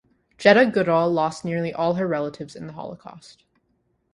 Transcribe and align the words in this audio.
Jetta 0.39 0.61
Goudal 0.65 1.13
lost 1.13 1.45
nearly 1.45 1.71
all 1.71 1.93
her 1.93 2.07
relatives 2.07 2.55
in 2.55 2.65
the 2.65 2.73
holocaust. 2.73 3.43